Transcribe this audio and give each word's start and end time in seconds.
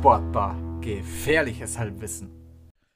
Sportbar. 0.00 0.56
Gefährliches 0.80 1.76
Halbwissen. 1.76 2.30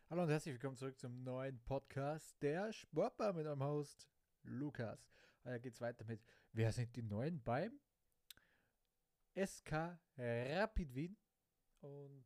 Hallo 0.09 0.23
und 0.23 0.31
herzlich 0.31 0.55
willkommen 0.55 0.79
zurück 0.79 0.99
zum 0.99 1.23
neuen 1.23 1.63
Podcast 1.65 2.35
der 2.41 2.73
Sportbar 2.73 3.35
mit 3.35 3.45
eurem 3.45 3.63
Host 3.63 4.09
Lukas. 4.43 5.13
Heute 5.45 5.61
geht's 5.61 5.83
weiter 5.83 6.07
mit 6.07 6.25
Wer 6.55 6.73
sind 6.73 6.97
die 6.97 7.03
Neuen 7.03 7.43
beim 7.43 7.79
SK 9.37 9.99
Rapid 10.17 10.95
Wien? 10.95 11.15
Und 11.83 12.25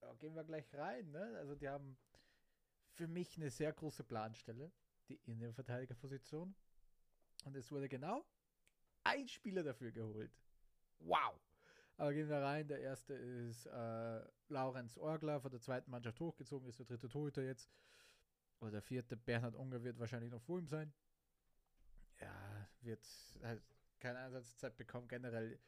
ja, 0.00 0.14
gehen 0.14 0.36
wir 0.36 0.44
gleich 0.44 0.72
rein. 0.74 1.10
Ne? 1.10 1.34
Also 1.38 1.56
die 1.56 1.68
haben 1.68 1.98
für 2.92 3.08
mich 3.08 3.36
eine 3.36 3.50
sehr 3.50 3.72
große 3.72 4.04
Planstelle, 4.04 4.70
die 5.08 5.18
Innenverteidigerposition. 5.24 6.54
Und 7.46 7.56
es 7.56 7.72
wurde 7.72 7.88
genau 7.88 8.24
ein 9.02 9.26
Spieler 9.26 9.64
dafür 9.64 9.90
geholt. 9.90 10.30
Wow! 11.00 11.40
Aber 12.02 12.14
gehen 12.14 12.28
wir 12.28 12.42
rein. 12.42 12.66
Der 12.66 12.80
erste 12.80 13.14
ist 13.14 13.64
äh, 13.66 14.20
Laurenz 14.48 14.98
Orgler 14.98 15.40
von 15.40 15.52
der 15.52 15.60
zweiten 15.60 15.88
Mannschaft 15.88 16.18
hochgezogen, 16.18 16.68
ist 16.68 16.80
der 16.80 16.86
dritte 16.86 17.08
Torhüter 17.08 17.42
jetzt. 17.42 17.70
Oder 18.58 18.72
der 18.72 18.82
vierte, 18.82 19.16
Bernhard 19.16 19.54
Unger 19.54 19.84
wird 19.84 20.00
wahrscheinlich 20.00 20.32
noch 20.32 20.42
vor 20.42 20.58
ihm 20.58 20.66
sein. 20.66 20.92
Ja, 22.20 22.68
wird 22.80 23.06
halt 23.44 23.62
keine 24.00 24.18
Einsatzzeit 24.18 24.76
bekommen. 24.76 25.06
Generell, 25.06 25.60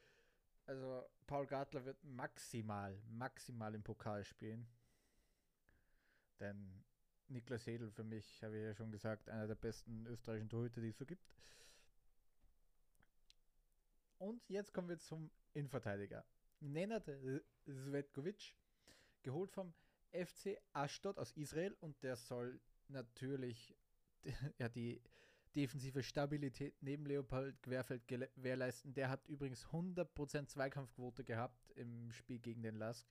also 0.65 1.05
Paul 1.25 1.47
Gartler 1.47 1.85
wird 1.85 2.03
maximal, 2.03 3.01
maximal 3.07 3.73
im 3.73 3.83
Pokal 3.83 4.25
spielen. 4.25 4.67
Denn 6.41 6.83
Niklas 7.29 7.65
Hedel 7.65 7.91
für 7.91 8.03
mich, 8.03 8.43
habe 8.43 8.57
ich 8.57 8.63
ja 8.63 8.75
schon 8.75 8.91
gesagt, 8.91 9.29
einer 9.29 9.47
der 9.47 9.55
besten 9.55 10.05
österreichischen 10.05 10.49
Torhüter, 10.49 10.81
die 10.81 10.89
es 10.89 10.97
so 10.97 11.05
gibt. 11.05 11.33
Und 14.17 14.41
jetzt 14.49 14.73
kommen 14.73 14.89
wir 14.89 14.99
zum 14.99 15.31
Innenverteidiger. 15.55 16.25
Nenad 16.59 17.09
Svetkovic, 17.65 18.55
geholt 19.23 19.51
vom 19.51 19.73
FC 20.11 20.57
Ashdod 20.73 21.17
aus 21.17 21.31
Israel 21.31 21.75
und 21.79 22.01
der 22.03 22.15
soll 22.15 22.59
natürlich 22.87 23.75
ja, 24.57 24.69
die 24.69 25.01
defensive 25.55 26.03
Stabilität 26.03 26.75
neben 26.81 27.05
Leopold 27.05 27.61
Querfeld 27.61 28.07
gewährleisten. 28.07 28.93
Der 28.93 29.09
hat 29.09 29.25
übrigens 29.27 29.65
100% 29.67 30.47
Zweikampfquote 30.47 31.23
gehabt 31.23 31.71
im 31.71 32.11
Spiel 32.11 32.39
gegen 32.39 32.61
den 32.61 32.75
Lask. 32.75 33.07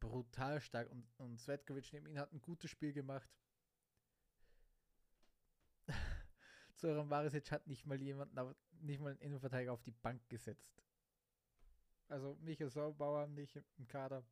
Brutal 0.00 0.60
stark 0.60 0.90
und, 0.90 1.06
und 1.18 1.38
Svetkovic 1.38 1.92
neben 1.92 2.06
ihm 2.06 2.18
hat 2.18 2.32
ein 2.32 2.40
gutes 2.40 2.70
Spiel 2.70 2.92
gemacht. 2.92 3.28
Zoran 6.84 7.08
Varisic 7.08 7.50
hat 7.50 7.66
nicht 7.66 7.86
mal 7.86 7.98
jemanden, 8.02 8.54
nicht 8.82 9.00
mal 9.00 9.12
einen 9.12 9.20
Innenverteidiger 9.20 9.72
auf 9.72 9.82
die 9.82 9.90
Bank 9.90 10.20
gesetzt. 10.28 10.84
Also 12.08 12.36
Michael 12.42 12.68
Saubauer 12.68 13.26
nicht 13.26 13.58
im 13.78 13.88
Kader, 13.88 14.22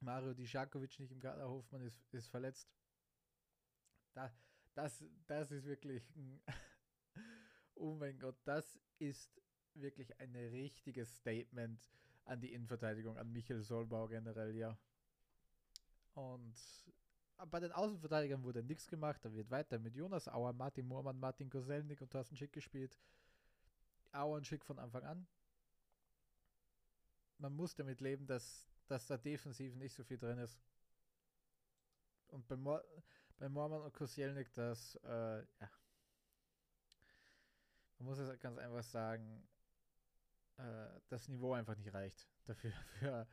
Mario 0.00 0.32
Dijakovic 0.32 0.98
nicht 0.98 1.12
im 1.12 1.20
Kader, 1.20 1.46
Hofmann 1.46 1.82
ist, 1.82 2.02
ist 2.14 2.28
verletzt. 2.28 2.66
Da, 4.14 4.32
das, 4.74 5.04
das 5.26 5.50
ist 5.50 5.66
wirklich 5.66 6.02
ein 6.16 6.40
Oh 7.74 7.94
mein 7.94 8.18
Gott, 8.18 8.38
das 8.44 8.80
ist 8.98 9.38
wirklich 9.74 10.18
ein 10.18 10.34
richtiges 10.34 11.14
Statement 11.14 11.78
an 12.24 12.40
die 12.40 12.54
Innenverteidigung, 12.54 13.18
an 13.18 13.30
Michael 13.30 13.60
Solbau 13.60 14.08
generell, 14.08 14.56
ja. 14.56 14.78
Und 16.14 16.56
bei 17.50 17.60
den 17.60 17.72
Außenverteidigern 17.72 18.42
wurde 18.42 18.62
nichts 18.62 18.88
gemacht. 18.88 19.24
Da 19.24 19.32
wird 19.32 19.50
weiter 19.50 19.78
mit 19.78 19.94
Jonas 19.94 20.28
Auer, 20.28 20.52
Martin 20.52 20.86
Moormann, 20.86 21.18
Martin 21.18 21.50
Koselnik 21.50 22.00
und 22.00 22.10
Thorsten 22.10 22.36
Schick 22.36 22.52
gespielt. 22.52 22.98
Auer 24.12 24.36
und 24.36 24.46
Schick 24.46 24.64
von 24.64 24.78
Anfang 24.78 25.04
an. 25.04 25.26
Man 27.38 27.54
muss 27.54 27.74
damit 27.74 28.00
leben, 28.00 28.26
dass, 28.26 28.66
dass 28.86 29.06
da 29.06 29.18
defensiv 29.18 29.74
nicht 29.74 29.94
so 29.94 30.02
viel 30.04 30.18
drin 30.18 30.38
ist. 30.38 30.58
Und 32.28 32.48
bei, 32.48 32.56
Mo 32.56 32.80
bei 33.36 33.48
Moormann 33.48 33.82
und 33.82 33.92
Koselnik, 33.92 34.52
das, 34.54 34.94
äh, 35.04 35.40
ja. 35.40 35.70
Man 37.98 38.08
muss 38.08 38.18
es 38.18 38.38
ganz 38.40 38.58
einfach 38.58 38.82
sagen, 38.82 39.46
äh, 40.56 41.00
das 41.08 41.28
Niveau 41.28 41.52
einfach 41.52 41.76
nicht 41.76 41.92
reicht 41.92 42.26
dafür, 42.46 42.72
für 42.98 43.26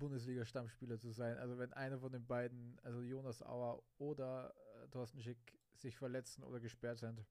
Bundesliga-Stammspieler 0.00 0.98
zu 0.98 1.12
sein. 1.12 1.38
Also 1.38 1.56
wenn 1.58 1.72
einer 1.72 2.00
von 2.00 2.10
den 2.10 2.26
beiden, 2.26 2.76
also 2.82 3.02
Jonas 3.02 3.42
Auer 3.42 3.80
oder 3.98 4.52
äh, 4.82 4.88
Thorsten 4.88 5.22
Schick, 5.22 5.38
sich 5.74 5.96
verletzen 5.96 6.42
oder 6.42 6.60
gesperrt 6.60 6.98
sind, 6.98 7.24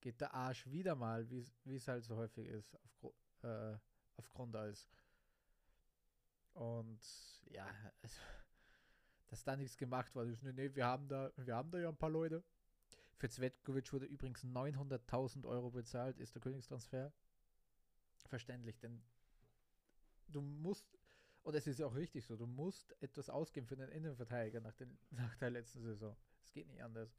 geht 0.00 0.20
der 0.20 0.32
Arsch 0.32 0.66
wieder 0.66 0.94
mal, 0.94 1.28
wie 1.28 1.74
es 1.74 1.88
halt 1.88 2.04
so 2.04 2.16
häufig 2.16 2.46
ist, 2.46 2.74
auf, 2.76 3.12
äh, 3.42 3.76
auf 4.16 4.28
Grundeis. 4.30 4.88
Und 6.54 7.00
ja, 7.50 7.66
also, 8.02 8.20
dass 9.28 9.44
da 9.44 9.56
nichts 9.56 9.76
gemacht 9.76 10.14
wurde. 10.14 10.38
Nee, 10.42 10.52
nee, 10.52 10.74
wir 10.74 10.86
haben 10.86 11.08
da, 11.08 11.30
wir 11.36 11.54
haben 11.54 11.70
da 11.70 11.78
ja 11.78 11.88
ein 11.88 11.96
paar 11.96 12.10
Leute. 12.10 12.42
Für 13.16 13.28
Zvetkovic 13.28 13.92
wurde 13.92 14.06
übrigens 14.06 14.44
900.000 14.44 15.44
Euro 15.46 15.70
bezahlt, 15.70 16.18
ist 16.18 16.34
der 16.34 16.42
Königstransfer. 16.42 17.12
Verständlich, 18.28 18.78
denn 18.78 19.02
du 20.30 20.40
musst, 20.40 20.98
und 21.42 21.54
es 21.54 21.66
ist 21.66 21.78
ja 21.78 21.86
auch 21.86 21.94
richtig 21.94 22.24
so, 22.24 22.36
du 22.36 22.46
musst 22.46 22.94
etwas 23.02 23.30
ausgeben 23.30 23.66
für 23.66 23.76
den 23.76 23.88
Innenverteidiger 23.88 24.60
nach, 24.60 24.74
den, 24.74 24.98
nach 25.10 25.34
der 25.36 25.50
letzten 25.50 25.82
Saison. 25.82 26.16
Es 26.42 26.52
geht 26.52 26.68
nicht 26.68 26.82
anders. 26.82 27.10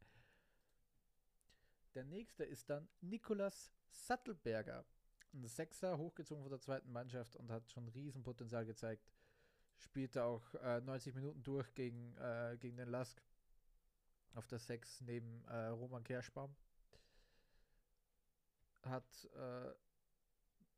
Der 1.94 2.04
nächste 2.04 2.44
ist 2.44 2.70
dann 2.70 2.88
Nikolas 3.00 3.70
Sattelberger. 3.90 4.84
Ein 5.34 5.46
Sechser, 5.46 5.96
hochgezogen 5.98 6.42
von 6.42 6.50
der 6.50 6.60
zweiten 6.60 6.90
Mannschaft 6.92 7.36
und 7.36 7.50
hat 7.50 7.70
schon 7.70 7.88
Riesenpotenzial 7.88 8.66
gezeigt. 8.66 9.10
Spielte 9.78 10.24
auch 10.24 10.54
äh, 10.54 10.80
90 10.80 11.14
Minuten 11.14 11.42
durch 11.42 11.74
gegen, 11.74 12.16
äh, 12.18 12.56
gegen 12.58 12.76
den 12.76 12.88
Lask 12.88 13.20
auf 14.34 14.46
der 14.46 14.58
6 14.58 15.02
neben 15.02 15.44
äh, 15.46 15.66
Roman 15.68 16.04
Kerschbaum. 16.04 16.54
Hat 18.84 19.28
äh, 19.34 19.72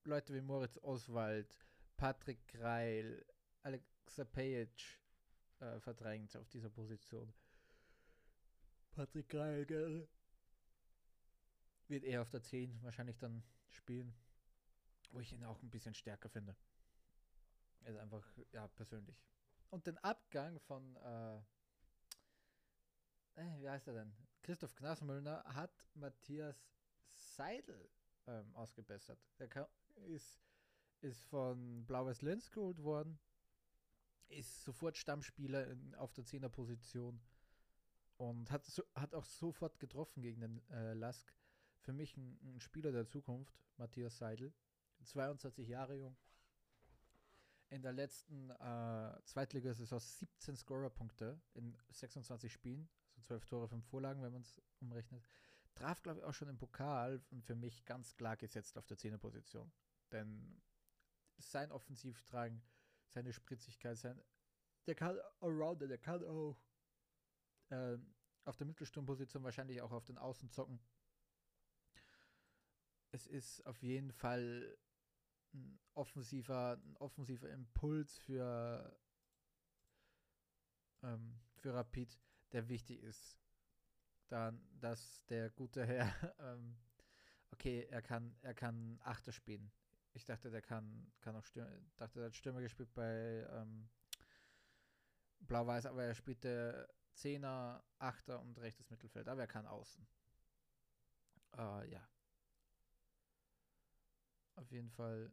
Leute 0.05 0.35
wie 0.35 0.41
Moritz 0.41 0.79
Oswald, 0.83 1.57
Patrick 1.97 2.47
Greil, 2.49 3.25
Alexa 3.63 4.25
Pajic 4.25 5.01
äh, 5.61 5.79
verdrängt 5.81 6.37
auf 6.37 6.49
dieser 6.49 6.71
Position. 6.71 7.33
Patrick 8.93 9.29
Greil, 9.29 9.67
gell? 9.67 10.09
Wird 11.89 12.05
eher 12.05 12.23
auf 12.23 12.31
der 12.31 12.43
10 12.43 12.83
wahrscheinlich 12.83 13.19
dann 13.19 13.43
spielen, 13.69 14.15
wo 15.11 15.21
ich 15.21 15.33
ihn 15.33 15.45
auch 15.45 15.61
ein 15.63 15.71
bisschen 15.71 15.95
stärker 15.95 16.29
finde. 16.29 16.57
Er 17.81 17.93
ist 17.93 17.99
einfach, 17.99 18.27
ja, 18.53 18.67
persönlich. 18.69 19.23
Und 19.71 19.87
den 19.87 19.99
Abgang 19.99 20.59
von, 20.61 20.97
äh, 20.97 21.37
äh, 23.35 23.61
wie 23.61 23.69
heißt 23.69 23.89
er 23.89 23.95
denn? 23.95 24.15
Christoph 24.43 24.75
Knasmüllner 24.75 25.43
hat 25.45 25.87
Matthias 25.95 26.71
Seidel 27.09 27.91
ähm, 28.27 28.55
ausgebessert. 28.55 29.19
Der 29.39 29.69
ist 30.07 30.39
ist 31.05 31.23
von 31.27 31.85
Blau-Weiß 31.87 32.23
Linz 32.23 32.51
geholt 32.51 32.83
worden, 32.83 33.19
ist 34.29 34.65
sofort 34.65 34.97
Stammspieler 34.97 35.69
in, 35.69 35.95
auf 35.97 36.13
der 36.13 36.25
10er 36.25 36.49
Position 36.49 37.21
und 38.17 38.51
hat, 38.51 38.65
so, 38.65 38.83
hat 38.95 39.15
auch 39.15 39.27
sofort 39.27 39.79
getroffen 39.79 40.23
gegen 40.23 40.41
den 40.41 40.71
äh, 40.71 40.95
Lask. 40.95 41.33
Für 41.81 41.93
mich 41.93 42.17
ein, 42.17 42.39
ein, 42.43 42.61
Spieler 42.61 42.91
der 42.91 43.07
Zukunft, 43.07 43.55
Matthias 43.77 44.17
Seidel, 44.17 44.53
22 45.03 45.69
Jahre 45.69 45.97
jung. 45.97 46.17
In 47.69 47.83
der 47.83 47.93
letzten 47.93 48.51
äh, 48.51 49.21
Zweitligasaison 49.25 49.99
17 49.99 50.57
Scorerpunkte 50.57 51.41
in 51.55 51.77
26 51.91 52.53
Spielen, 52.53 52.89
also 53.09 53.21
12 53.27 53.47
Tore, 53.47 53.69
5 53.69 53.85
Vorlagen, 53.87 54.23
wenn 54.23 54.33
man 54.33 54.43
es 54.43 54.61
umrechnet. 54.81 55.27
Traf, 55.75 56.03
glaube 56.03 56.21
ich, 56.21 56.25
auch 56.25 56.35
schon 56.35 56.49
im 56.49 56.57
Pokal 56.57 57.21
und 57.31 57.45
für 57.45 57.57
mich 57.57 57.85
ganz 57.85 58.15
klar 58.15 58.37
gesetzt 58.37 58.79
auf 58.79 58.87
der 58.87 58.97
10er 58.97 59.19
Position. 59.19 59.73
Denn 60.13 60.63
sein 61.39 61.73
Offensivdrang, 61.73 62.63
seine 63.07 63.33
Spritzigkeit, 63.33 63.99
sein. 63.99 64.21
Der 64.87 64.95
kann 64.95 65.19
Allrounder, 65.41 65.87
der 65.87 65.99
kann 65.99 66.25
auch 66.25 66.59
äh, 67.71 67.99
auf 68.45 68.57
der 68.57 68.67
Mittelsturmposition 68.67 69.43
wahrscheinlich 69.43 69.81
auch 69.81 69.93
auf 69.93 70.05
den 70.05 70.19
Außen 70.19 70.51
zocken. 70.51 70.81
Es 73.11 73.27
ist 73.27 73.65
auf 73.67 73.83
jeden 73.83 74.13
Fall 74.13 74.77
ein 75.55 75.79
offensiver, 75.95 76.81
ein 76.85 76.97
offensiver 76.97 77.49
Impuls 77.49 78.19
für, 78.19 78.99
ähm, 81.03 81.39
für 81.57 81.73
Rapid, 81.73 82.19
der 82.53 82.69
wichtig 82.69 83.03
ist. 83.03 83.39
Dann, 84.29 84.61
dass 84.81 85.25
der 85.27 85.51
gute 85.51 85.87
Herr, 85.87 86.35
ähm, 86.41 86.77
okay, 87.53 87.87
er 87.89 88.03
kann, 88.03 88.37
er 88.43 88.55
kann 88.55 88.99
Achter 89.03 89.33
spielen. 89.33 89.71
Ich 90.15 90.25
dachte, 90.25 90.51
der 90.51 90.63
kann, 90.63 91.13
kann 91.21 91.37
auch 91.37 91.45
Stürmer, 91.45 91.71
dachte, 91.97 92.21
der 92.21 92.27
hat 92.27 92.37
Stürmer 92.37 92.61
gespielt 92.61 92.93
bei 92.95 93.47
ähm, 93.51 93.89
Blau-Weiß, 95.41 95.87
aber 95.87 96.05
er 96.05 96.15
spielte 96.15 96.89
Zehner, 97.13 97.85
Achter 97.99 98.41
und 98.41 98.59
rechtes 98.59 98.91
Mittelfeld, 98.91 99.29
aber 99.29 99.43
er 99.43 99.47
kann 99.47 99.67
außen. 99.67 100.07
Äh, 101.57 101.91
ja. 101.91 102.09
Auf 104.57 104.71
jeden 104.71 104.91
Fall 104.91 105.33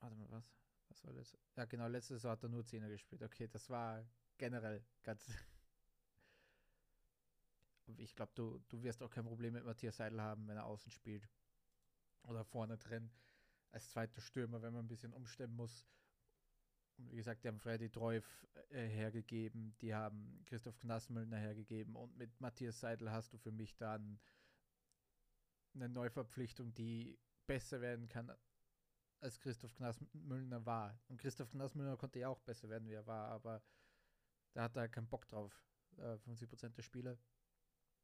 Warte 0.00 0.16
mal, 0.16 0.30
was? 0.30 0.44
Was 0.88 1.04
war 1.04 1.12
das? 1.12 1.36
Ja, 1.56 1.64
genau, 1.64 1.88
letzte 1.88 2.14
Saison 2.14 2.32
hat 2.32 2.42
er 2.42 2.48
nur 2.48 2.64
Zehner 2.64 2.88
gespielt. 2.88 3.22
Okay, 3.22 3.48
das 3.48 3.68
war 3.68 4.04
generell 4.38 4.82
ganz. 5.02 5.28
ich 7.96 8.14
glaube, 8.14 8.32
du, 8.34 8.58
du 8.68 8.82
wirst 8.82 9.02
auch 9.02 9.10
kein 9.10 9.24
Problem 9.24 9.54
mit 9.54 9.64
Matthias 9.64 9.96
Seidel 9.96 10.20
haben, 10.20 10.46
wenn 10.48 10.56
er 10.56 10.66
außen 10.66 10.92
spielt. 10.92 11.28
Oder 12.22 12.44
vorne 12.44 12.76
drin 12.76 13.10
als 13.70 13.90
zweiter 13.90 14.20
Stürmer, 14.20 14.62
wenn 14.62 14.72
man 14.72 14.84
ein 14.84 14.88
bisschen 14.88 15.12
umstimmen 15.12 15.56
muss. 15.56 15.86
Und 16.96 17.12
wie 17.12 17.16
gesagt, 17.16 17.44
die 17.44 17.48
haben 17.48 17.60
Freddy 17.60 17.90
Treuf 17.90 18.46
äh, 18.70 18.86
hergegeben, 18.88 19.76
die 19.80 19.94
haben 19.94 20.42
Christoph 20.46 20.78
Knassmüllner 20.78 21.36
hergegeben 21.36 21.94
und 21.94 22.16
mit 22.16 22.40
Matthias 22.40 22.80
Seidel 22.80 23.12
hast 23.12 23.32
du 23.32 23.38
für 23.38 23.52
mich 23.52 23.76
dann 23.76 24.18
eine 25.74 25.88
Neuverpflichtung, 25.88 26.74
die 26.74 27.16
besser 27.46 27.80
werden 27.80 28.08
kann, 28.08 28.32
als 29.20 29.38
Christoph 29.38 29.74
Knassmüllner 29.74 30.64
war. 30.66 30.98
Und 31.08 31.20
Christoph 31.20 31.50
Knassmüllner 31.50 31.96
konnte 31.96 32.18
ja 32.18 32.28
auch 32.28 32.40
besser 32.40 32.68
werden, 32.68 32.88
wie 32.88 32.94
er 32.94 33.06
war, 33.06 33.28
aber 33.28 33.62
da 34.54 34.62
hat 34.62 34.76
er 34.76 34.88
keinen 34.88 35.08
Bock 35.08 35.28
drauf. 35.28 35.62
Äh, 35.98 36.14
50% 36.14 36.70
der 36.70 36.82
Spieler. 36.82 37.16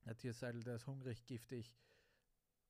Matthias 0.04 0.38
Seidel, 0.38 0.62
der 0.62 0.76
ist 0.76 0.86
hungrig, 0.86 1.24
giftig 1.26 1.74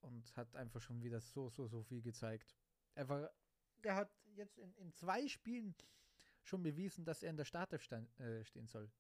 und 0.04 0.36
hat 0.36 0.54
einfach 0.56 0.80
schon 0.80 1.02
wieder 1.02 1.20
so, 1.20 1.50
so, 1.50 1.66
so 1.66 1.82
viel 1.82 2.02
gezeigt. 2.02 2.54
Einfach, 2.94 3.28
der 3.82 3.96
hat 3.96 4.10
jetzt 4.36 4.58
in, 4.58 4.74
in 4.76 4.92
zwei 4.92 5.26
Spielen 5.28 5.74
schon 6.42 6.62
bewiesen, 6.62 7.04
dass 7.04 7.22
er 7.22 7.30
in 7.30 7.36
der 7.36 7.44
Startelf 7.44 7.90
äh, 7.90 8.44
stehen 8.44 8.66
soll. 8.66 8.90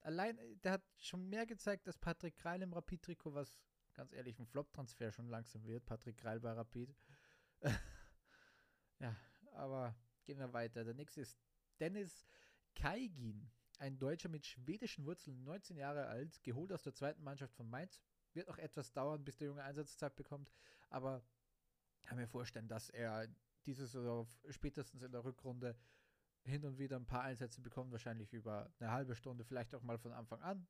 Allein, 0.00 0.38
der 0.62 0.72
hat 0.72 0.82
schon 0.98 1.28
mehr 1.28 1.44
gezeigt, 1.44 1.86
dass 1.86 1.98
Patrick 1.98 2.36
Kreil 2.36 2.62
im 2.62 2.72
Rapid-Trikot, 2.72 3.34
was 3.34 3.54
ganz 3.94 4.12
ehrlich 4.12 4.38
ein 4.38 4.46
Flop-Transfer 4.46 5.10
schon 5.10 5.28
langsam 5.28 5.64
wird. 5.66 5.84
Patrick 5.84 6.18
Kreil 6.18 6.38
bei 6.40 6.52
Rapid. 6.52 6.94
ja, 9.00 9.16
aber 9.52 9.96
gehen 10.24 10.38
wir 10.38 10.52
weiter. 10.52 10.84
Der 10.84 10.94
nächste 10.94 11.20
ist 11.20 11.36
Dennis 11.80 12.24
Kaigin, 12.76 13.50
ein 13.80 13.98
Deutscher 13.98 14.28
mit 14.28 14.46
schwedischen 14.46 15.04
Wurzeln, 15.04 15.42
19 15.42 15.76
Jahre 15.76 16.06
alt, 16.06 16.42
geholt 16.44 16.72
aus 16.72 16.82
der 16.82 16.94
zweiten 16.94 17.24
Mannschaft 17.24 17.54
von 17.54 17.68
Mainz. 17.68 18.00
Wird 18.34 18.48
noch 18.48 18.58
etwas 18.58 18.92
dauern, 18.92 19.24
bis 19.24 19.36
der 19.36 19.48
Junge 19.48 19.62
Einsatzzeit 19.62 20.14
bekommt, 20.16 20.50
aber 20.90 21.22
kann 22.02 22.18
mir 22.18 22.26
vorstellen, 22.26 22.68
dass 22.68 22.90
er 22.90 23.28
dieses 23.66 23.94
oder 23.94 24.26
spätestens 24.48 25.02
in 25.02 25.12
der 25.12 25.24
Rückrunde 25.24 25.76
hin 26.44 26.64
und 26.64 26.78
wieder 26.78 26.96
ein 26.96 27.06
paar 27.06 27.22
Einsätze 27.22 27.60
bekommt, 27.60 27.92
wahrscheinlich 27.92 28.32
über 28.32 28.72
eine 28.78 28.90
halbe 28.90 29.14
Stunde, 29.14 29.44
vielleicht 29.44 29.74
auch 29.74 29.82
mal 29.82 29.98
von 29.98 30.12
Anfang 30.12 30.40
an, 30.42 30.66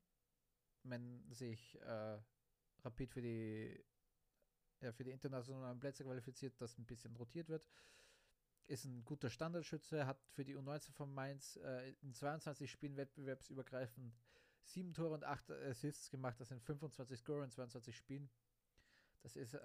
wenn 0.83 1.23
sich 1.31 1.79
äh, 1.81 2.19
Rapid 2.83 3.11
für 3.11 3.21
die, 3.21 3.83
ja, 4.81 4.91
für 4.91 5.03
die 5.03 5.11
internationalen 5.11 5.79
Plätze 5.79 6.03
qualifiziert, 6.03 6.59
dass 6.59 6.77
ein 6.77 6.85
bisschen 6.85 7.15
rotiert 7.15 7.49
wird. 7.49 7.65
Ist 8.67 8.85
ein 8.85 9.03
guter 9.03 9.29
Standardschütze, 9.29 10.05
hat 10.05 10.21
für 10.27 10.45
die 10.45 10.55
U19 10.55 10.91
von 10.91 11.13
Mainz 11.13 11.55
äh, 11.57 11.91
in 12.01 12.13
22 12.13 12.69
Spielen 12.69 12.97
wettbewerbsübergreifend 12.97 14.13
sieben 14.73 14.93
Tore 14.93 15.13
und 15.13 15.23
acht 15.23 15.49
Assists 15.51 16.09
gemacht. 16.09 16.39
Das 16.39 16.49
sind 16.49 16.61
25 16.61 17.19
Score 17.19 17.43
in 17.43 17.51
22 17.51 17.95
Spielen. 17.95 18.29
Das 19.21 19.35
ist 19.35 19.53
äh, 19.53 19.59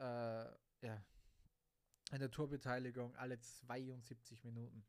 ja 0.81 1.05
eine 2.11 2.31
Torbeteiligung 2.31 3.15
alle 3.17 3.39
72 3.39 4.45
Minuten. 4.45 4.85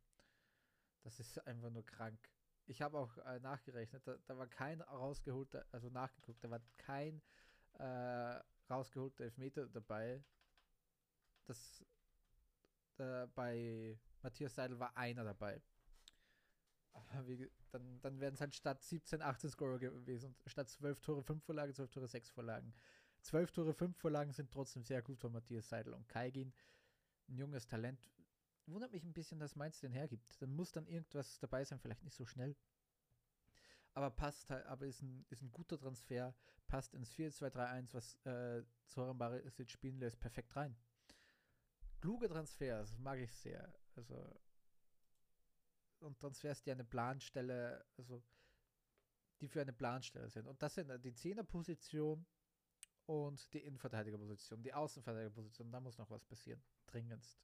Das 1.03 1.19
ist 1.19 1.45
einfach 1.45 1.69
nur 1.69 1.85
krank. 1.85 2.19
Ich 2.67 2.81
habe 2.81 2.97
auch 2.97 3.17
äh, 3.19 3.39
nachgerechnet, 3.39 4.07
da, 4.07 4.17
da, 4.25 4.37
war 4.37 4.47
kein 4.47 4.81
rausgeholter, 4.81 5.65
also 5.71 5.89
nachgeguckt, 5.89 6.43
da 6.43 6.49
war 6.49 6.61
kein 6.77 7.21
äh, 7.73 8.41
rausgeholter 8.69 9.25
Elfmeter 9.25 9.67
dabei. 9.67 10.23
Das 11.45 11.85
äh, 12.97 13.27
bei 13.27 13.99
Matthias 14.23 14.55
Seidel 14.55 14.79
war 14.79 14.97
einer 14.97 15.23
dabei. 15.23 15.61
Aber 16.95 17.27
wie, 17.27 17.49
dann, 17.71 18.01
dann 18.01 18.19
wären 18.19 18.33
es 18.33 18.41
halt 18.41 18.55
statt 18.55 18.81
17, 18.83 19.21
18 19.21 19.49
Scorer 19.49 19.79
gewesen. 19.79 20.35
Statt 20.47 20.69
12 20.69 21.01
Tore, 21.01 21.23
5 21.23 21.43
Vorlagen, 21.43 21.73
12 21.73 21.91
Tore, 21.91 22.07
6 22.07 22.29
Vorlagen. 22.29 22.73
12 23.21 23.51
Tore, 23.51 23.73
5 23.73 23.97
Vorlagen 23.97 24.31
sind 24.31 24.51
trotzdem 24.51 24.83
sehr 24.83 25.01
gut 25.01 25.19
von 25.19 25.31
Matthias 25.31 25.69
Seidel 25.69 25.93
und 25.93 26.07
Kaigin. 26.07 26.53
Ein 27.27 27.37
junges 27.37 27.65
Talent, 27.65 27.99
wundert 28.67 28.91
mich 28.91 29.03
ein 29.03 29.13
bisschen, 29.13 29.39
dass 29.39 29.55
Mainz 29.55 29.79
den 29.79 29.91
hergibt. 29.91 30.41
Dann 30.41 30.53
muss 30.55 30.71
dann 30.71 30.87
irgendwas 30.87 31.39
dabei 31.39 31.63
sein, 31.63 31.79
vielleicht 31.79 32.03
nicht 32.03 32.15
so 32.15 32.25
schnell. 32.25 32.55
Aber 33.93 34.11
passt 34.11 34.49
halt, 34.49 34.65
aber 34.65 34.85
ist 34.85 35.01
ein, 35.01 35.25
ist 35.29 35.41
ein 35.41 35.51
guter 35.51 35.77
Transfer, 35.77 36.35
passt 36.67 36.93
ins 36.93 37.11
4-2-3-1, 37.13 37.93
was 37.93 38.15
äh, 38.25 38.63
Zoran 38.85 39.17
Barisic 39.17 39.71
spielen 39.71 39.99
lässt, 39.99 40.19
perfekt 40.19 40.55
rein. 40.55 40.75
Kluge 42.01 42.27
Transfers, 42.27 42.97
mag 42.97 43.19
ich 43.19 43.33
sehr. 43.33 43.73
Also, 43.95 44.29
und 46.05 46.19
Transfers, 46.19 46.61
die 46.61 46.71
eine 46.71 46.85
Planstelle, 46.85 47.85
also 47.97 48.23
die 49.41 49.47
für 49.47 49.61
eine 49.61 49.73
Planstelle 49.73 50.29
sind. 50.29 50.47
Und 50.47 50.61
das 50.61 50.75
sind 50.75 50.91
die 51.03 51.13
Zehnerposition 51.13 52.25
und 53.05 53.53
die 53.53 53.59
Innenverteidigerposition, 53.59 54.63
die 54.63 54.73
Außenverteidigerposition. 54.73 55.71
Da 55.71 55.79
muss 55.79 55.97
noch 55.97 56.09
was 56.09 56.23
passieren, 56.23 56.63
dringendst. 56.87 57.39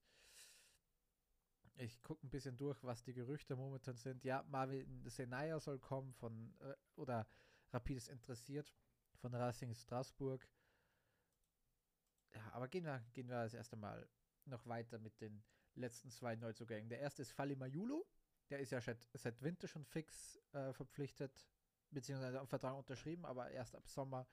Ich 1.75 2.01
gucke 2.03 2.25
ein 2.25 2.29
bisschen 2.29 2.57
durch, 2.57 2.81
was 2.83 3.03
die 3.03 3.13
Gerüchte 3.13 3.55
momentan 3.55 3.95
sind. 3.97 4.23
Ja, 4.23 4.43
Marvin 4.43 5.09
Senaya 5.09 5.59
soll 5.59 5.79
kommen 5.79 6.13
von, 6.13 6.53
äh, 6.59 6.75
oder 6.95 7.27
Rapid 7.71 7.97
ist 7.97 8.09
interessiert 8.09 8.73
von 9.15 9.33
Racing 9.33 9.73
Straßburg. 9.73 10.47
Ja, 12.33 12.51
aber 12.53 12.67
gehen 12.67 12.85
wir, 12.85 13.03
gehen 13.13 13.27
wir 13.27 13.43
das 13.43 13.53
erste 13.53 13.75
Mal 13.75 14.07
noch 14.45 14.65
weiter 14.65 14.99
mit 14.99 15.19
den 15.21 15.43
letzten 15.75 16.11
zwei 16.11 16.35
Neuzugängen. 16.35 16.89
Der 16.89 16.99
erste 16.99 17.21
ist 17.21 17.31
Fali 17.31 17.55
Mayulu. 17.55 18.05
Der 18.51 18.59
ist 18.59 18.71
ja 18.71 18.81
seit, 18.81 19.07
seit 19.13 19.41
Winter 19.41 19.67
schon 19.67 19.85
fix 19.85 20.37
äh, 20.51 20.73
verpflichtet, 20.73 21.47
beziehungsweise 21.89 22.39
am 22.39 22.47
Vertrag 22.47 22.75
unterschrieben, 22.75 23.25
aber 23.25 23.49
erst 23.49 23.75
ab 23.75 23.87
Sommer 23.87 24.27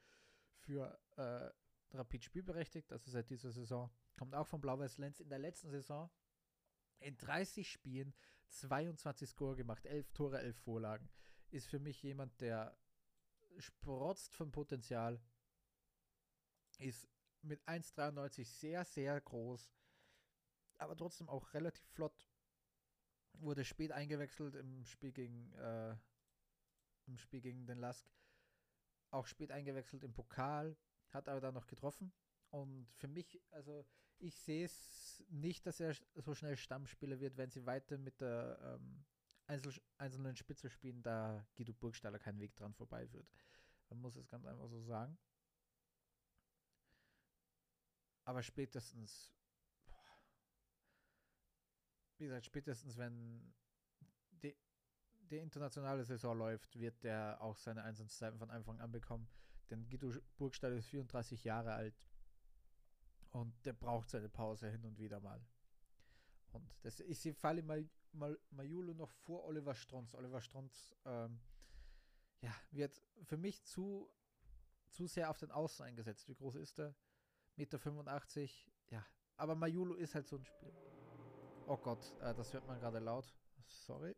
für 0.59 0.99
äh, 1.17 1.51
Rapid 1.97 2.25
spielberechtigt, 2.25 2.93
also 2.93 3.11
seit 3.11 3.31
dieser 3.31 3.53
Saison. 3.53 3.91
Kommt 4.17 4.35
auch 4.35 4.47
von 4.47 4.61
Blau-Weiß 4.61 4.99
Lenz 4.99 5.21
in 5.21 5.29
der 5.29 5.39
letzten 5.39 5.71
Saison 5.71 6.11
in 6.99 7.17
30 7.17 7.71
Spielen 7.71 8.13
22 8.49 9.29
Score 9.29 9.55
gemacht, 9.55 9.87
11 9.87 10.11
Tore, 10.13 10.41
11 10.41 10.57
Vorlagen. 10.59 11.09
Ist 11.51 11.69
für 11.69 11.79
mich 11.79 12.03
jemand, 12.03 12.41
der 12.41 12.77
sprotzt 13.59 14.35
von 14.35 14.51
Potenzial, 14.51 15.21
ist 16.79 17.09
mit 17.43 17.63
1,93 17.69 18.45
sehr, 18.45 18.85
sehr 18.85 19.21
groß, 19.21 19.73
aber 20.79 20.97
trotzdem 20.97 21.29
auch 21.29 21.55
relativ 21.55 21.87
flott. 21.87 22.28
Wurde 23.41 23.65
spät 23.65 23.93
eingewechselt 23.93 24.55
im 24.55 24.85
Spiel 24.85 25.13
gegen, 25.13 25.53
äh, 25.55 25.97
im 27.07 27.17
Spiel 27.17 27.41
gegen 27.41 27.67
den 27.67 27.79
Lask. 27.79 28.07
Auch 29.11 29.27
spät 29.27 29.51
eingewechselt 29.51 30.05
im 30.05 30.13
Pokal, 30.13 30.77
hat 31.11 31.29
aber 31.29 31.41
dann 31.41 31.55
noch 31.55 31.67
getroffen. 31.67 32.13
Und 32.51 32.89
für 32.95 33.09
mich, 33.09 33.41
also 33.51 33.87
ich 34.19 34.35
sehe 34.35 34.65
es 34.65 35.25
nicht, 35.29 35.67
dass 35.67 35.81
er 35.81 35.95
so 36.15 36.35
schnell 36.35 36.57
Stammspieler 36.57 37.21
wird, 37.21 37.37
wenn 37.37 37.51
sie 37.51 37.65
weiter 37.67 37.99
mit 37.99 38.21
der 38.21 38.59
ähm, 38.63 39.05
Einzel 39.47 39.73
einzelnen 39.97 40.37
Spitze 40.37 40.69
spielen, 40.69 41.03
da 41.03 41.47
Guido 41.57 41.73
Burgstaller 41.73 42.19
keinen 42.19 42.41
Weg 42.41 42.55
dran 42.57 42.75
vorbei 42.75 43.11
wird. 43.13 43.27
Man 43.89 44.01
muss 44.01 44.17
es 44.17 44.29
ganz 44.29 44.45
einfach 44.45 44.69
so 44.69 44.83
sagen. 44.83 45.17
Aber 48.25 48.43
spätestens, 48.43 49.33
wie 52.19 52.25
gesagt, 52.25 52.47
spätestens 52.47 52.97
wenn 52.97 53.55
die, 54.43 54.57
die 55.31 55.39
internationale 55.39 56.05
Saison 56.05 56.37
läuft, 56.37 56.79
wird 56.79 57.03
der 57.05 57.41
auch 57.41 57.57
seine 57.57 57.83
Einsatzzeiten 57.83 58.39
von 58.39 58.51
Anfang 58.51 58.81
an 58.81 58.91
bekommen. 58.91 59.29
Denn 59.71 59.89
Guido 59.89 60.13
Burgstaller 60.37 60.77
ist 60.77 60.87
34 60.87 61.45
Jahre 61.45 61.73
alt 61.73 61.95
und 63.31 63.55
der 63.67 63.75
braucht 63.75 64.09
seine 64.11 64.29
Pause 64.29 64.71
hin 64.71 64.85
und 64.85 64.99
wieder 64.99 65.21
mal. 65.21 65.41
Und 66.53 66.67
das, 66.83 67.01
ich 67.01 67.19
sehe 67.19 67.35
Falle 67.35 67.63
mal, 67.63 67.89
Majulu 68.51 68.95
noch 68.95 69.11
vor 69.11 69.45
Oliver 69.45 69.75
Strunz. 69.75 70.15
Oliver 70.15 70.41
Strunz 70.41 70.95
ähm, 71.05 71.39
ja, 72.41 72.55
wird 72.71 73.03
für 73.23 73.37
mich 73.37 73.63
zu, 73.65 74.11
zu 74.89 75.07
sehr 75.07 75.31
auf 75.31 75.39
den 75.39 75.51
Außen 75.51 75.85
eingesetzt. 75.85 76.27
Wie 76.29 76.35
groß 76.35 76.57
ist 76.57 76.79
er? 76.81 76.95
Meter 77.57 77.79
85. 77.79 78.71
Ja, 78.91 79.05
aber 79.37 79.55
Majulu 79.55 79.95
ist 79.95 80.15
halt 80.15 80.27
so 80.27 80.37
ein 80.37 80.45
Spiel. 80.45 80.73
Oh 81.71 81.77
Gott, 81.77 82.15
äh, 82.23 82.35
das 82.35 82.55
hört 82.55 82.67
man 82.67 82.81
gerade 82.81 82.99
laut. 82.99 83.31
Sorry. 83.67 84.17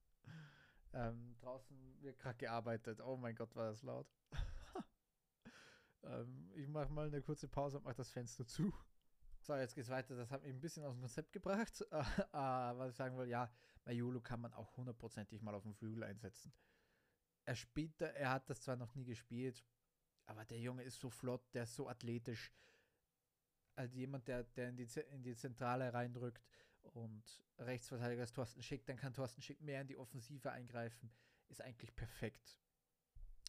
ähm, 0.94 1.36
draußen 1.42 2.00
wird 2.00 2.18
gerade 2.18 2.38
gearbeitet. 2.38 2.98
Oh 3.02 3.18
mein 3.18 3.34
Gott, 3.34 3.54
war 3.54 3.70
das 3.70 3.82
laut. 3.82 4.06
Ähm, 6.04 6.50
ich 6.56 6.66
mache 6.66 6.90
mal 6.90 7.06
eine 7.06 7.22
kurze 7.22 7.46
Pause 7.46 7.78
und 7.78 7.84
mache 7.84 7.94
das 7.94 8.10
Fenster 8.10 8.44
zu. 8.44 8.74
So, 9.40 9.54
jetzt 9.54 9.76
geht's 9.76 9.88
weiter. 9.88 10.16
Das 10.16 10.32
hat 10.32 10.42
mich 10.42 10.52
ein 10.52 10.60
bisschen 10.60 10.82
aus 10.82 10.94
dem 10.94 11.00
Konzept 11.00 11.32
gebracht. 11.32 11.86
Äh, 11.92 11.98
was 12.32 12.90
ich 12.90 12.96
sagen 12.96 13.16
will, 13.16 13.28
ja, 13.28 13.48
Mayolo 13.84 14.20
kann 14.20 14.40
man 14.40 14.52
auch 14.52 14.76
hundertprozentig 14.76 15.42
mal 15.42 15.54
auf 15.54 15.62
dem 15.62 15.74
Flügel 15.74 16.02
einsetzen. 16.02 16.52
Er 17.44 17.54
spielt, 17.54 18.00
er 18.00 18.30
hat 18.30 18.50
das 18.50 18.62
zwar 18.62 18.74
noch 18.74 18.96
nie 18.96 19.04
gespielt, 19.04 19.64
aber 20.26 20.44
der 20.44 20.58
Junge 20.58 20.82
ist 20.82 20.98
so 20.98 21.08
flott, 21.08 21.54
der 21.54 21.62
ist 21.62 21.76
so 21.76 21.88
athletisch. 21.88 22.52
Als 23.74 23.94
jemand, 23.94 24.28
der, 24.28 24.44
der 24.44 24.68
in, 24.68 24.76
die, 24.76 24.88
in 25.10 25.22
die 25.22 25.34
Zentrale 25.34 25.92
reindrückt 25.92 26.46
und 26.82 27.22
Rechtsverteidiger 27.58 28.22
ist 28.22 28.34
Thorsten 28.34 28.62
Schick, 28.62 28.84
dann 28.86 28.96
kann 28.96 29.14
Thorsten 29.14 29.40
Schick 29.40 29.60
mehr 29.62 29.80
in 29.80 29.86
die 29.86 29.96
Offensive 29.96 30.50
eingreifen. 30.50 31.10
Ist 31.48 31.60
eigentlich 31.60 31.94
perfekt 31.94 32.58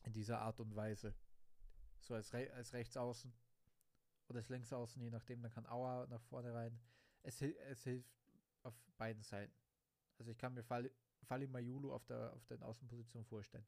in 0.04 0.14
dieser 0.14 0.40
Art 0.40 0.60
und 0.60 0.76
Weise. 0.76 1.16
So 2.00 2.14
als, 2.14 2.34
Re 2.34 2.52
als 2.54 2.74
Rechtsaußen 2.74 3.34
oder 4.28 4.40
als 4.40 4.50
Linksaußen, 4.50 5.02
je 5.02 5.10
nachdem, 5.10 5.42
dann 5.42 5.52
kann 5.52 5.66
Auer 5.66 6.08
nach 6.08 6.22
vorne 6.24 6.54
rein. 6.54 6.80
Es, 7.24 7.42
es 7.42 7.84
hilft 7.84 8.12
auf 8.64 8.74
beiden 8.98 9.24
Seiten. 9.24 9.54
Also 10.18 10.32
ich 10.32 10.38
kann 10.38 10.54
mir 10.54 10.64
Fali, 10.64 10.92
Fali 11.24 11.48
Mayulu 11.48 11.94
auf 11.94 12.06
der, 12.06 12.34
auf 12.34 12.46
den 12.46 12.62
Außenposition 12.64 13.26
vorstellen. 13.26 13.66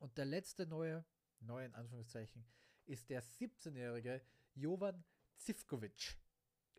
Und 0.00 0.16
der 0.18 0.26
letzte 0.26 0.66
neue, 0.66 1.04
neue 1.40 1.66
in 1.66 1.74
Anführungszeichen, 1.74 2.44
ist 2.84 3.08
der 3.08 3.22
17-jährige 3.22 4.22
Jovan 4.56 5.04
Zivkovic. 5.36 6.16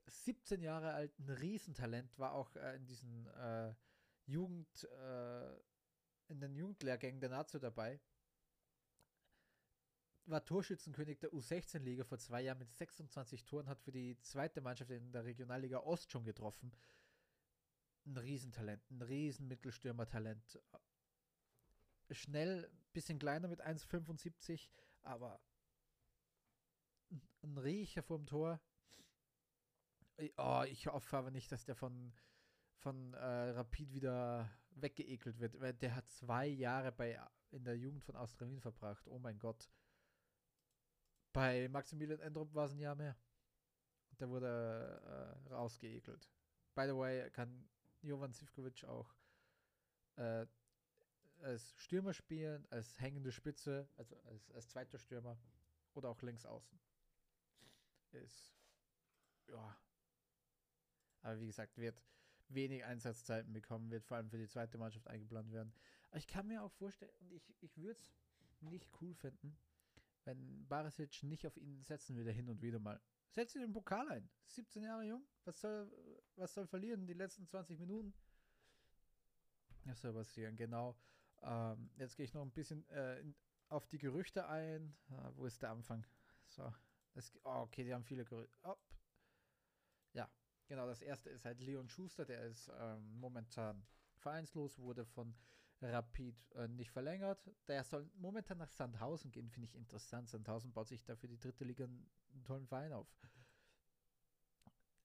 17 0.08 0.62
Jahre 0.62 0.94
alt, 0.94 1.18
ein 1.20 1.30
Riesentalent, 1.30 2.18
war 2.18 2.34
auch 2.34 2.56
äh, 2.56 2.76
in 2.76 2.86
diesen 2.86 3.28
äh, 3.28 3.74
Jugend, 4.26 4.84
äh, 4.84 5.54
in 6.28 6.40
den 6.40 6.56
Jugendlehrgängen 6.56 7.22
der 7.22 7.30
Nazio 7.30 7.60
dabei. 7.60 8.00
War 10.26 10.44
Torschützenkönig 10.44 11.20
der 11.20 11.32
U16-Liga 11.32 12.04
vor 12.04 12.18
zwei 12.18 12.42
Jahren 12.42 12.58
mit 12.58 12.74
26 12.74 13.46
Toren, 13.46 13.70
hat 13.70 13.82
für 13.82 13.92
die 13.92 14.20
zweite 14.22 14.60
Mannschaft 14.60 14.92
in 14.92 15.12
der 15.12 15.24
Regionalliga 15.24 15.80
Ost 15.80 16.12
schon 16.12 16.26
getroffen. 16.26 16.74
Ein 18.06 18.18
Riesentalent, 18.18 18.90
ein 18.90 19.02
Riesen-Mittelstürmer-Talent. 19.02 20.60
Schnell, 22.12 22.70
bisschen 22.94 23.20
kleiner 23.20 23.48
mit 23.48 23.62
1,75, 23.62 24.70
aber 25.02 25.40
ein 27.48 27.58
Riecher 27.58 28.04
vorm 28.04 28.26
Tor. 28.26 28.60
Oh, 30.38 30.64
ich 30.68 30.88
hoffe 30.88 31.18
aber 31.18 31.32
nicht, 31.32 31.52
dass 31.52 31.66
der 31.66 31.76
von, 31.76 32.14
von 32.78 33.14
äh, 33.14 33.50
Rapid 33.52 33.94
wieder 33.94 34.50
weggeekelt 34.72 35.40
wird, 35.40 35.60
weil 35.60 35.74
der 35.74 35.96
hat 35.96 36.10
zwei 36.10 36.48
Jahre 36.48 36.92
bei, 36.92 37.20
in 37.52 37.64
der 37.64 37.78
Jugend 37.78 38.04
von 38.04 38.16
Austria 38.16 38.50
Wien 38.50 38.62
verbracht. 38.62 39.08
Oh 39.08 39.20
mein 39.20 39.38
Gott. 39.38 39.70
Bei 41.34 41.68
Maximilian 41.70 42.20
Endrup 42.20 42.54
war 42.54 42.66
es 42.66 42.72
ein 42.74 42.80
Jahr 42.80 42.96
mehr. 42.96 43.16
Der 44.20 44.30
wurde 44.30 45.40
äh, 45.48 45.54
rausgeekelt. 45.54 46.32
By 46.74 46.86
the 46.88 46.96
way, 46.96 47.30
kann 47.30 47.70
Jovan 48.02 48.34
Zivkovic 48.34 48.84
auch 48.86 49.14
äh, 50.16 50.48
als 51.42 51.76
Stürmer 51.78 52.14
spielen, 52.14 52.66
als 52.72 53.00
hängende 53.00 53.32
Spitze, 53.32 53.88
also 53.98 54.20
als, 54.24 54.50
als 54.52 54.70
zweiter 54.70 54.98
Stürmer 54.98 55.38
oder 55.94 56.10
auch 56.10 56.22
links 56.24 56.46
außen 56.46 56.80
ist, 58.14 58.56
ja. 59.48 59.78
Aber 61.22 61.40
wie 61.40 61.48
gesagt, 61.48 61.78
wird 61.78 62.02
wenig 62.50 62.86
Einsatzzeiten 62.86 63.52
bekommen, 63.52 63.92
wird 63.92 64.06
vor 64.06 64.18
allem 64.18 64.30
für 64.30 64.38
die 64.38 64.48
zweite 64.48 64.78
Mannschaft 64.78 65.08
eingeplant 65.08 65.52
werden. 65.52 65.74
Aber 66.10 66.18
ich 66.18 66.28
kann 66.28 66.48
mir 66.48 66.64
auch 66.64 66.72
vorstellen, 66.72 67.12
und 67.20 67.32
ich, 67.34 67.54
ich 67.62 67.78
würde 67.78 67.92
es 67.92 68.14
nicht 68.62 68.90
cool 69.02 69.14
finden, 69.14 69.58
wenn 70.24 70.68
Barisic 70.68 71.24
nicht 71.24 71.46
auf 71.46 71.58
ihn 71.58 71.84
setzen 71.84 72.16
würde, 72.16 72.32
hin 72.32 72.50
und 72.50 72.62
wieder 72.62 72.80
mal. 72.80 73.02
Setzt 73.30 73.56
ihn 73.56 73.62
im 73.62 73.74
Pokal 73.74 74.08
ein. 74.10 74.30
17 74.48 74.84
Jahre 74.84 75.04
jung. 75.04 75.26
Was 75.44 75.60
soll, 75.60 75.92
was 76.36 76.54
soll 76.54 76.68
verlieren? 76.68 77.06
Die 77.06 77.14
letzten 77.14 77.46
20 77.46 77.80
Minuten? 77.80 78.14
Das 79.86 80.02
soll 80.02 80.14
passieren, 80.14 80.56
genau. 80.56 80.98
Ähm, 81.42 81.90
jetzt 81.98 82.16
gehe 82.16 82.26
ich 82.26 82.34
noch 82.34 82.42
ein 82.42 82.52
bisschen 82.52 82.88
äh, 82.90 83.24
auf 83.70 83.88
die 83.88 83.98
Gerüchte 83.98 84.48
ein. 84.48 84.96
Ah, 85.10 85.32
wo 85.36 85.46
ist 85.46 85.62
der 85.62 85.72
Anfang? 85.72 86.06
So, 86.48 86.74
es, 87.18 87.34
oh, 87.44 87.62
okay, 87.62 87.84
die 87.84 87.94
haben 87.94 88.04
viele 88.04 88.24
Gerüchte. 88.24 88.56
Oh. 88.64 88.76
Ja, 90.14 90.30
genau. 90.68 90.88
Das 90.88 91.02
erste 91.02 91.30
ist 91.30 91.46
halt 91.46 91.60
Leon 91.60 91.90
Schuster, 91.90 92.26
der 92.26 92.44
ist 92.44 92.72
ähm, 92.80 93.20
momentan 93.20 93.86
vereinslos, 94.18 94.78
wurde 94.80 95.06
von 95.06 95.36
Rapid 95.82 96.52
äh, 96.56 96.68
nicht 96.68 96.92
verlängert. 96.92 97.50
Der 97.68 97.84
soll 97.84 98.10
momentan 98.16 98.58
nach 98.58 98.70
Sandhausen 98.70 99.32
gehen, 99.32 99.50
finde 99.50 99.68
ich 99.68 99.76
interessant. 99.76 100.30
Sandhausen 100.30 100.72
baut 100.72 100.88
sich 100.88 101.04
da 101.04 101.16
für 101.16 101.28
die 101.28 101.40
dritte 101.40 101.64
Liga 101.64 101.86
einen, 101.86 102.10
einen 102.34 102.44
tollen 102.44 102.68
Verein 102.68 102.94
auf. 102.94 103.08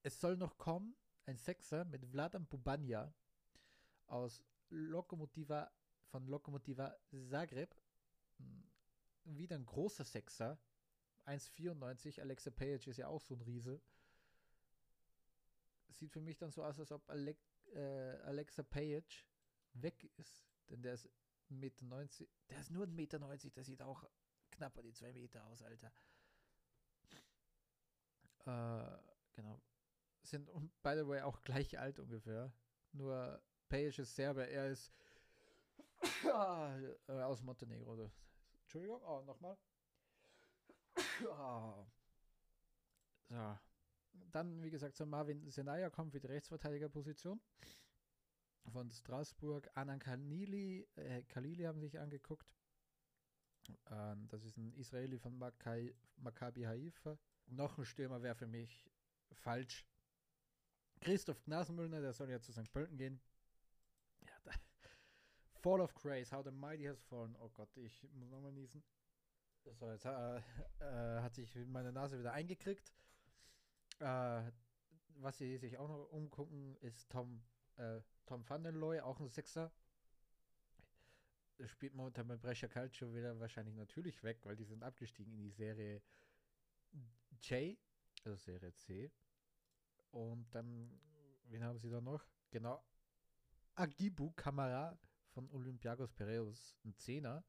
Es 0.02 0.20
soll 0.20 0.36
noch 0.36 0.58
kommen 0.58 0.96
ein 1.26 1.36
Sechser 1.36 1.84
mit 1.84 2.04
Vladan 2.04 2.46
Bubanja 2.46 3.14
aus 4.06 4.42
Lokomotiva 4.70 5.70
von 6.10 6.26
Lokomotiva 6.26 6.96
Zagreb. 7.30 7.74
Hm, 8.38 8.64
wieder 9.24 9.56
ein 9.56 9.66
großer 9.66 10.04
Sechser, 10.04 10.58
1,94. 11.26 12.20
Alexa 12.20 12.50
Page 12.50 12.86
ist 12.86 12.96
ja 12.96 13.08
auch 13.08 13.20
so 13.20 13.34
ein 13.34 13.42
Riese. 13.42 13.80
Sieht 15.90 16.12
für 16.12 16.20
mich 16.20 16.38
dann 16.38 16.50
so 16.50 16.64
aus, 16.64 16.78
als 16.78 16.90
ob 16.90 17.08
Ale 17.08 17.36
äh, 17.74 18.16
Alexa 18.24 18.62
Page 18.62 19.26
weg 19.74 20.10
ist. 20.16 20.46
Denn 20.68 20.82
der 20.82 20.94
ist 20.94 21.08
1,90 21.50 21.54
Meter. 21.54 22.26
Der 22.48 22.60
ist 22.60 22.70
nur 22.70 22.86
1,90 22.86 22.94
Meter. 22.94 23.18
Der 23.50 23.64
sieht 23.64 23.82
auch 23.82 24.08
knapp 24.50 24.76
an 24.78 24.84
die 24.84 24.92
2 24.92 25.12
Meter 25.12 25.44
aus, 25.46 25.62
Alter. 25.62 25.92
Äh, 28.46 28.98
genau. 29.32 29.60
Sind, 30.22 30.46
by 30.82 30.94
the 30.96 31.06
way, 31.06 31.20
auch 31.22 31.42
gleich 31.42 31.78
alt 31.78 31.98
ungefähr. 31.98 32.52
Nur 32.92 33.42
Page 33.68 33.98
ist 33.98 34.14
Serber. 34.14 34.48
Er 34.48 34.68
ist 34.68 34.92
aus 37.08 37.42
Montenegro. 37.42 38.10
Entschuldigung, 38.62 39.02
oh, 39.02 39.22
nochmal. 39.22 39.56
So. 43.28 43.58
Dann, 44.30 44.62
wie 44.62 44.70
gesagt, 44.70 44.96
zu 44.96 45.06
Marvin 45.06 45.50
Senaya 45.50 45.90
kommt 45.90 46.12
für 46.12 46.20
die 46.20 46.26
Rechtsverteidigerposition 46.26 47.40
von 48.72 48.90
Straßburg. 48.90 49.70
Anan 49.74 49.98
Khalili, 49.98 50.86
äh, 50.96 51.22
Khalili 51.24 51.64
haben 51.64 51.80
sich 51.80 51.98
angeguckt. 51.98 52.46
Ähm, 53.90 54.28
das 54.28 54.44
ist 54.44 54.56
ein 54.56 54.72
Israeli 54.74 55.18
von 55.18 55.36
Makai, 55.38 55.94
Maccabi 56.16 56.62
Haifa. 56.62 57.18
Noch 57.46 57.78
ein 57.78 57.84
Stürmer 57.84 58.22
wäre 58.22 58.34
für 58.34 58.46
mich 58.46 58.90
falsch. 59.32 59.86
Christoph 61.00 61.42
Gnasenmüllner, 61.44 62.00
der 62.00 62.12
soll 62.12 62.30
ja 62.30 62.40
zu 62.40 62.52
St. 62.52 62.70
Pölten 62.72 62.96
gehen. 62.96 63.20
Ja, 64.20 64.32
da. 64.44 64.52
Fall 65.60 65.80
of 65.80 65.94
Grace, 65.94 66.32
How 66.32 66.44
the 66.44 66.50
Mighty 66.50 66.84
Has 66.84 67.02
Fallen. 67.02 67.36
Oh 67.40 67.50
Gott, 67.50 67.76
ich 67.76 68.08
muss 68.12 68.30
nochmal 68.30 68.52
niesen. 68.52 68.82
So, 69.64 69.90
jetzt 69.90 70.04
äh, 70.04 70.36
äh, 70.80 71.22
hat 71.22 71.34
sich 71.34 71.54
meine 71.66 71.92
Nase 71.92 72.18
wieder 72.18 72.32
eingekriegt. 72.32 72.92
Äh, 74.00 74.50
was 75.16 75.38
sie 75.38 75.56
sich 75.58 75.78
auch 75.78 75.88
noch 75.88 76.10
umgucken, 76.10 76.76
ist 76.80 77.10
Tom, 77.10 77.42
äh, 77.76 78.00
Tom 78.26 78.48
Van 78.48 78.64
den 78.64 78.74
Looy, 78.74 79.00
auch 79.00 79.20
ein 79.20 79.28
Sechser. 79.28 79.72
Spielt 81.66 81.94
momentan 81.94 82.26
bei 82.26 82.36
Brescia 82.36 82.68
Calcio 82.68 83.14
wieder 83.14 83.38
wahrscheinlich 83.38 83.76
natürlich 83.76 84.22
weg, 84.24 84.40
weil 84.42 84.56
die 84.56 84.64
sind 84.64 84.82
abgestiegen 84.82 85.32
in 85.32 85.42
die 85.42 85.50
Serie 85.50 86.02
J, 87.42 87.78
also 88.24 88.36
Serie 88.36 88.74
C. 88.74 89.12
Und 90.10 90.52
dann, 90.54 91.00
wen 91.44 91.62
haben 91.62 91.78
sie 91.78 91.90
da 91.90 92.00
noch? 92.00 92.26
Genau, 92.50 92.84
Agibu 93.76 94.32
Kamara 94.32 94.98
von 95.30 95.48
Olympiakos 95.50 96.12
Piraeus, 96.12 96.76
ein 96.84 96.94
Zehner. 96.96 97.44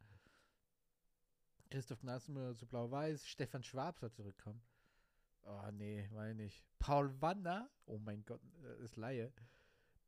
Christoph 1.74 2.02
Gnassenmüller 2.02 2.56
zu 2.56 2.68
Blau-Weiß. 2.68 3.28
Stefan 3.28 3.64
Schwab 3.64 3.98
soll 3.98 4.12
zurückkommen. 4.12 4.62
Oh, 5.42 5.72
nee, 5.72 6.08
meine 6.14 6.36
nicht. 6.36 6.64
Paul 6.78 7.20
Wanner, 7.20 7.68
oh 7.88 7.98
mein 7.98 8.24
Gott, 8.26 8.42
das 8.62 8.80
ist 8.82 8.96
Laie. 8.96 9.34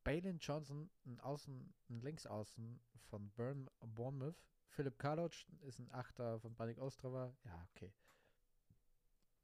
Balin 0.04 0.38
Johnson, 0.38 0.92
ein 1.08 1.20
Außen, 1.22 1.74
ein 1.90 2.02
Linksaußen 2.02 2.80
von 3.10 3.32
Burn, 3.32 3.68
Bournemouth. 3.80 4.40
Philipp 4.68 5.00
Karloc 5.00 5.32
ist 5.62 5.80
ein 5.80 5.92
Achter 5.92 6.40
von 6.40 6.54
Banik 6.54 6.78
Ostrava. 6.78 7.36
Ja, 7.46 7.68
okay. 7.72 7.92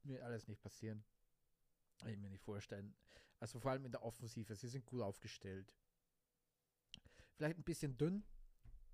Wird 0.04 0.22
alles 0.22 0.46
nicht 0.46 0.62
passieren. 0.62 1.04
Kann 1.98 2.10
ich 2.10 2.18
mir 2.18 2.30
nicht 2.30 2.44
vorstellen. 2.44 2.94
Also 3.40 3.58
vor 3.58 3.72
allem 3.72 3.84
in 3.84 3.90
der 3.90 4.04
Offensive. 4.04 4.54
Sie 4.54 4.68
sind 4.68 4.86
gut 4.86 5.02
aufgestellt. 5.02 5.74
Vielleicht 7.34 7.58
ein 7.58 7.64
bisschen 7.64 7.98
dünn. 7.98 8.22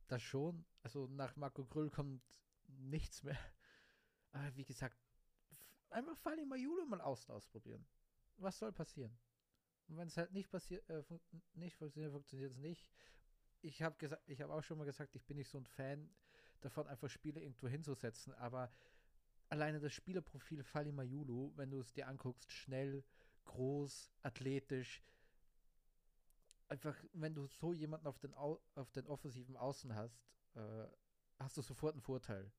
Das 0.06 0.22
schon. 0.22 0.64
Also 0.82 1.08
nach 1.08 1.36
Marco 1.36 1.66
Grüll 1.66 1.90
kommt 1.90 2.22
nichts 2.68 3.22
mehr. 3.22 3.38
Aber 4.32 4.54
wie 4.56 4.64
gesagt, 4.64 4.96
einfach 5.90 6.16
Fali 6.18 6.44
Mayulu 6.44 6.86
mal 6.86 7.00
außen 7.00 7.32
ausprobieren. 7.34 7.86
Was 8.36 8.58
soll 8.58 8.72
passieren? 8.72 9.18
Und 9.88 9.96
wenn 9.96 10.08
es 10.08 10.16
halt 10.16 10.32
nicht 10.32 10.50
passiert, 10.50 10.88
äh, 10.90 11.02
fun 11.02 11.20
nicht 11.54 11.76
funktioniert, 11.76 12.12
funktioniert 12.12 12.52
es 12.52 12.58
nicht. 12.58 12.90
Ich 13.62 13.82
habe 13.82 13.96
gesagt, 13.96 14.22
ich 14.26 14.40
habe 14.40 14.52
auch 14.52 14.62
schon 14.62 14.78
mal 14.78 14.84
gesagt, 14.84 15.16
ich 15.16 15.24
bin 15.24 15.38
nicht 15.38 15.48
so 15.48 15.58
ein 15.58 15.66
Fan 15.66 16.10
davon, 16.60 16.86
einfach 16.86 17.08
Spiele 17.08 17.40
irgendwo 17.40 17.68
hinzusetzen, 17.68 18.34
aber 18.34 18.70
alleine 19.48 19.80
das 19.80 19.92
Spielerprofil 19.92 20.62
Fali 20.62 20.92
Mayulu, 20.92 21.52
wenn 21.56 21.70
du 21.70 21.80
es 21.80 21.92
dir 21.92 22.06
anguckst, 22.06 22.52
schnell, 22.52 23.02
groß, 23.46 24.12
athletisch, 24.22 25.02
einfach, 26.68 26.94
wenn 27.14 27.34
du 27.34 27.46
so 27.46 27.72
jemanden 27.72 28.06
auf 28.06 28.18
den, 28.18 28.34
Au 28.34 28.60
auf 28.74 28.90
den 28.92 29.06
offensiven 29.06 29.56
Außen 29.56 29.94
hast, 29.94 30.20
äh, 30.54 30.86
hast 31.38 31.56
du 31.56 31.62
sofort 31.62 31.94
einen 31.94 32.02
Vorteil. 32.02 32.50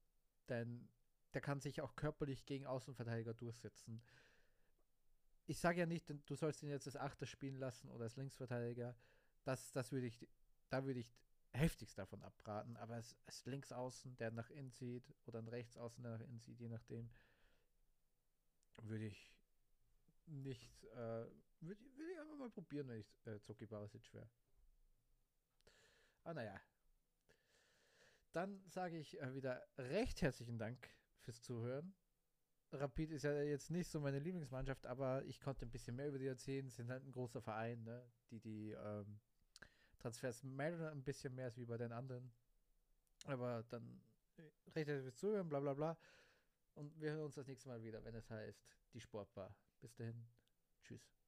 Denn 0.47 0.89
der 1.33 1.41
kann 1.41 1.59
sich 1.59 1.81
auch 1.81 1.95
körperlich 1.95 2.45
gegen 2.45 2.65
Außenverteidiger 2.65 3.33
durchsetzen. 3.33 4.01
ich 5.45 5.59
sage 5.59 5.79
ja 5.79 5.85
nicht, 5.85 6.05
du 6.25 6.35
sollst 6.35 6.61
ihn 6.63 6.69
jetzt 6.69 6.87
als 6.87 6.95
Achter 6.95 7.25
spielen 7.25 7.55
lassen 7.55 7.89
oder 7.89 8.03
als 8.03 8.15
Linksverteidiger. 8.17 8.95
Das, 9.43 9.71
das 9.71 9.91
würde 9.91 10.07
ich, 10.07 10.27
da 10.69 10.85
würde 10.85 10.99
ich 10.99 11.11
heftigst 11.53 11.97
davon 11.97 12.21
abraten. 12.21 12.77
Aber 12.77 12.95
als, 12.95 13.15
als 13.25 13.45
Linksaußen, 13.45 14.15
der 14.17 14.31
nach 14.31 14.49
innen 14.49 14.71
zieht, 14.71 15.11
oder 15.25 15.39
ein 15.39 15.47
Rechtsaußen, 15.47 16.03
der 16.03 16.17
nach 16.17 16.25
innen 16.25 16.39
zieht, 16.39 16.59
je 16.59 16.69
nachdem, 16.69 17.09
würde 18.83 19.05
ich 19.05 19.35
nicht, 20.27 20.83
äh, 20.85 21.25
würde, 21.61 21.81
würde 21.95 22.11
ich 22.11 22.19
einfach 22.19 22.37
mal 22.37 22.49
probieren, 22.49 22.87
wenn 22.87 22.99
ich 22.99 23.25
äh, 23.25 23.41
Zoki 23.41 23.65
Barisic 23.65 24.13
wäre. 24.13 24.29
Ah, 26.23 26.33
naja. 26.33 26.59
Dann 28.31 28.61
sage 28.67 28.97
ich 28.97 29.19
äh, 29.19 29.33
wieder 29.33 29.65
recht 29.77 30.21
herzlichen 30.21 30.57
Dank 30.57 30.89
fürs 31.21 31.41
Zuhören. 31.41 31.93
Rapid 32.71 33.11
ist 33.11 33.23
ja 33.23 33.41
jetzt 33.41 33.71
nicht 33.71 33.89
so 33.89 33.99
meine 33.99 34.19
Lieblingsmannschaft, 34.19 34.85
aber 34.85 35.23
ich 35.25 35.39
konnte 35.39 35.65
ein 35.65 35.71
bisschen 35.71 35.95
mehr 35.95 36.09
über 36.09 36.19
die 36.19 36.27
erzählen. 36.27 36.69
Sie 36.69 36.75
sind 36.75 36.89
halt 36.89 37.03
ein 37.03 37.11
großer 37.11 37.41
Verein, 37.41 37.83
ne? 37.83 38.03
die 38.29 38.39
die 38.39 38.71
ähm, 38.71 39.19
Transfers 39.97 40.43
melden 40.43 40.83
ein 40.83 41.03
bisschen 41.03 41.33
mehr 41.33 41.45
als 41.45 41.57
wie 41.57 41.65
bei 41.65 41.77
den 41.77 41.91
anderen. 41.91 42.31
Aber 43.25 43.63
dann 43.69 44.01
äh, 44.37 44.41
recht 44.75 44.87
herzlich 44.87 45.03
fürs 45.03 45.17
Zuhören, 45.17 45.49
bla 45.49 45.59
bla 45.59 45.73
bla. 45.73 45.97
Und 46.75 46.99
wir 47.01 47.11
hören 47.11 47.25
uns 47.25 47.35
das 47.35 47.47
nächste 47.47 47.67
Mal 47.67 47.81
wieder, 47.83 48.03
wenn 48.05 48.15
es 48.15 48.29
heißt, 48.29 48.63
die 48.93 49.01
Sportbar. 49.01 49.55
Bis 49.81 49.93
dahin, 49.95 50.27
tschüss. 50.83 51.18